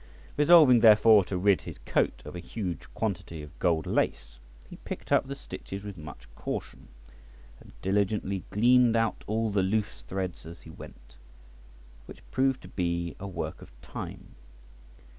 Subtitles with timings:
[0.35, 5.11] Resolving therefore to rid his coat of a huge quantity of gold lace, he picked
[5.11, 6.87] up the stitches with much caution
[7.59, 11.17] and diligently gleaned out all the loose threads as he went,
[12.07, 14.33] which proved to be a work of time.